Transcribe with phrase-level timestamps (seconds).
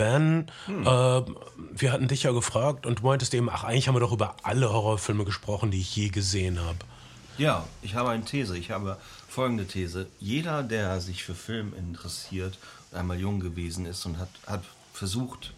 [0.00, 4.00] Ben, äh, wir hatten dich ja gefragt und du meintest eben, ach, eigentlich haben wir
[4.00, 6.78] doch über alle Horrorfilme gesprochen, die ich je gesehen habe.
[7.36, 8.56] Ja, ich habe eine These.
[8.56, 8.96] Ich habe
[9.28, 10.06] folgende These.
[10.18, 12.58] Jeder, der sich für Film interessiert,
[12.92, 14.62] einmal jung gewesen ist und hat, hat
[14.94, 15.52] versucht,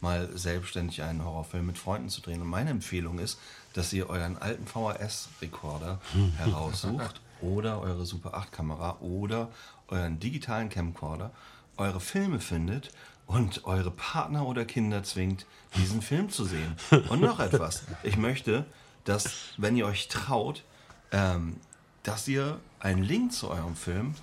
[0.00, 2.42] mal selbstständig einen Horrorfilm mit Freunden zu drehen.
[2.42, 3.38] Und meine Empfehlung ist,
[3.74, 6.00] dass ihr euren alten VHS-Rekorder
[6.38, 9.50] heraussucht oder eure Super 8-Kamera oder
[9.86, 11.30] euren digitalen Camcorder,
[11.76, 12.90] eure Filme findet
[13.26, 15.46] und eure Partner oder Kinder zwingt,
[15.76, 16.76] diesen Film zu sehen.
[17.08, 17.84] Und noch etwas.
[18.02, 18.64] Ich möchte,
[19.04, 20.62] dass, wenn ihr euch traut,
[21.10, 21.56] ähm,
[22.02, 24.14] dass ihr einen Link zu eurem Film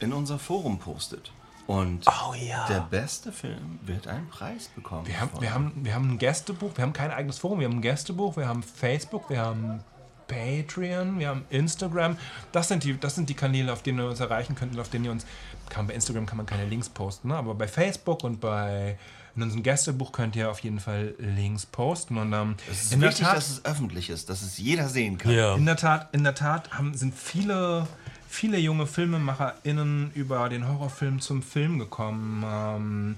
[0.00, 1.32] in unser Forum postet.
[1.66, 2.66] Und Oh ja.
[2.66, 5.06] der beste Film wird einen Preis bekommen.
[5.06, 7.76] Wir haben, wir, haben, wir haben ein Gästebuch, wir haben kein eigenes Forum, wir haben
[7.76, 9.84] ein Gästebuch, wir haben Facebook, wir haben
[10.28, 12.16] Patreon, wir haben Instagram.
[12.52, 14.90] Das sind die, das sind die Kanäle, auf denen ihr uns erreichen könnt und auf
[14.90, 15.26] denen ihr uns.
[15.68, 17.36] Kann, bei Instagram kann man keine Links posten, ne?
[17.36, 18.96] aber bei Facebook und bei
[19.36, 22.18] in unserem Gästebuch könnt ihr auf jeden Fall Links posten.
[22.18, 24.88] Und ähm, es ist in der wichtig, Tat, dass es öffentlich ist, dass es jeder
[24.88, 25.30] sehen kann.
[25.30, 25.54] Ja.
[25.54, 27.86] in der Tat, in der Tat haben, sind viele,
[28.28, 32.44] viele junge FilmemacherInnen über den Horrorfilm zum Film gekommen.
[32.46, 33.16] Ähm,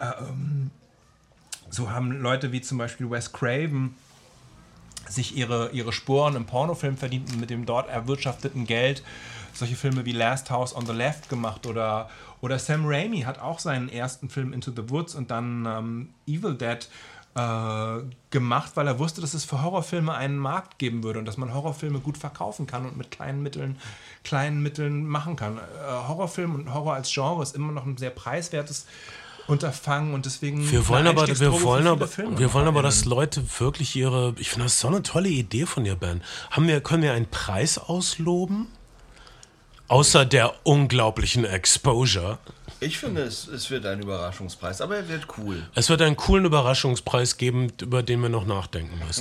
[0.00, 0.70] ähm,
[1.70, 3.94] so haben Leute wie zum Beispiel Wes Craven
[5.12, 9.02] sich ihre, ihre Sporen im Pornofilm verdient und mit dem dort erwirtschafteten Geld
[9.52, 12.08] solche Filme wie Last House on the Left gemacht oder,
[12.40, 16.54] oder Sam Raimi hat auch seinen ersten Film Into the Woods und dann ähm, Evil
[16.54, 16.88] Dead
[17.34, 21.36] äh, gemacht, weil er wusste, dass es für Horrorfilme einen Markt geben würde und dass
[21.36, 23.78] man Horrorfilme gut verkaufen kann und mit kleinen Mitteln,
[24.24, 25.58] kleinen Mitteln machen kann.
[25.58, 25.60] Äh,
[26.08, 28.86] Horrorfilm und Horror als Genre ist immer noch ein sehr preiswertes
[29.52, 32.08] Unterfangen und deswegen Wir wollen aber, wir wollen aber,
[32.38, 34.34] wir wollen aber, dass Leute wirklich ihre.
[34.38, 36.22] Ich finde das so eine tolle Idee von dir, Ben.
[36.50, 38.68] Haben wir, können wir einen Preis ausloben?
[39.88, 42.38] Außer der unglaublichen Exposure.
[42.80, 45.62] Ich finde, es, es wird ein Überraschungspreis, aber er wird cool.
[45.74, 49.20] Es wird einen coolen Überraschungspreis geben, über den wir noch nachdenken müssen.